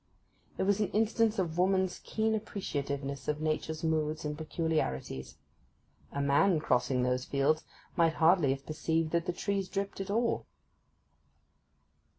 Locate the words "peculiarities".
4.35-5.35